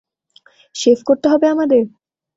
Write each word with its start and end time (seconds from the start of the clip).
Shave 0.75 0.99
করতে 1.05 1.27
হবে 1.29 1.45
আমাদের? 1.47 1.83